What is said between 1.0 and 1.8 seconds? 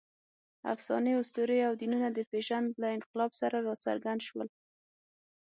اسطورې او